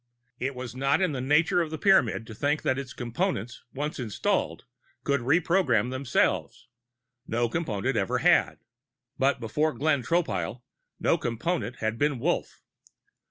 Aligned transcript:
It 0.39 0.55
was 0.55 0.75
not 0.75 0.99
in 0.99 1.11
the 1.11 1.21
nature 1.21 1.61
of 1.61 1.71
a 1.71 1.77
Pyramid 1.77 2.25
to 2.25 2.33
think 2.33 2.63
that 2.63 2.79
its 2.79 2.91
Components, 2.91 3.61
once 3.71 3.99
installed, 3.99 4.65
could 5.03 5.21
reprogram 5.21 5.91
themselves. 5.91 6.67
No 7.27 7.47
Component 7.47 7.95
ever 7.95 8.17
had. 8.17 8.57
(But 9.19 9.39
before 9.39 9.73
Glenn 9.73 10.01
Tropile, 10.01 10.63
no 10.99 11.19
Component 11.19 11.75
had 11.75 11.99
been 11.99 12.17
Wolf.) 12.17 12.63